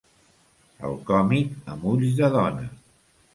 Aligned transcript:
"El 0.89 0.97
còmic 1.09 1.69
amb 1.75 1.87
ulls 1.93 2.17
de 2.23 2.31
dona" 2.39 2.67